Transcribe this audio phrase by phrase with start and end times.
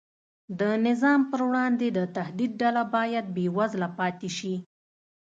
[0.59, 4.55] د نظام پر وړاندې د تهدید ډله باید بېوزله پاتې شي.